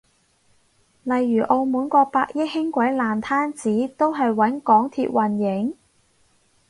[1.03, 5.75] 例如澳門個百億輕軌爛攤子都係搵港鐵營運？